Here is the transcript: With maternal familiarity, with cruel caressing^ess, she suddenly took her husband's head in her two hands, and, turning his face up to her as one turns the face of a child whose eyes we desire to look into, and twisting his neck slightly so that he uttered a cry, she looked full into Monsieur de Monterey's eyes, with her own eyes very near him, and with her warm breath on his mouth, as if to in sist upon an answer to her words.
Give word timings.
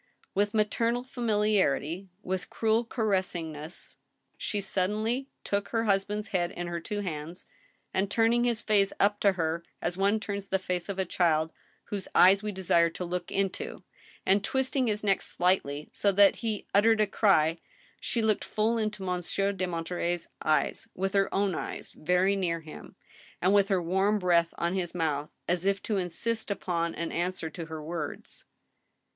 With 0.33 0.55
maternal 0.55 1.03
familiarity, 1.03 2.09
with 2.23 2.49
cruel 2.49 2.83
caressing^ess, 2.83 3.97
she 4.35 4.59
suddenly 4.59 5.29
took 5.43 5.67
her 5.69 5.83
husband's 5.83 6.29
head 6.29 6.49
in 6.49 6.65
her 6.65 6.79
two 6.79 7.01
hands, 7.01 7.45
and, 7.93 8.09
turning 8.09 8.43
his 8.43 8.63
face 8.63 8.91
up 8.99 9.19
to 9.19 9.33
her 9.33 9.63
as 9.79 9.97
one 9.97 10.19
turns 10.19 10.47
the 10.47 10.57
face 10.57 10.89
of 10.89 10.97
a 10.97 11.05
child 11.05 11.51
whose 11.89 12.07
eyes 12.15 12.41
we 12.41 12.51
desire 12.51 12.89
to 12.89 13.05
look 13.05 13.31
into, 13.31 13.83
and 14.25 14.43
twisting 14.43 14.87
his 14.87 15.03
neck 15.03 15.21
slightly 15.21 15.87
so 15.91 16.11
that 16.11 16.37
he 16.37 16.65
uttered 16.73 16.99
a 16.99 17.05
cry, 17.05 17.59
she 17.99 18.23
looked 18.23 18.43
full 18.43 18.79
into 18.79 19.03
Monsieur 19.03 19.51
de 19.51 19.67
Monterey's 19.67 20.29
eyes, 20.41 20.87
with 20.95 21.13
her 21.13 21.31
own 21.31 21.53
eyes 21.53 21.91
very 21.91 22.35
near 22.35 22.61
him, 22.61 22.95
and 23.39 23.53
with 23.53 23.67
her 23.67 23.79
warm 23.79 24.17
breath 24.17 24.51
on 24.57 24.73
his 24.73 24.95
mouth, 24.95 25.29
as 25.47 25.63
if 25.63 25.79
to 25.83 25.97
in 25.97 26.09
sist 26.09 26.49
upon 26.49 26.95
an 26.95 27.11
answer 27.11 27.51
to 27.51 27.67
her 27.67 27.83
words. 27.83 28.45